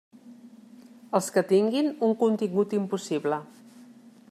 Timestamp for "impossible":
2.81-3.41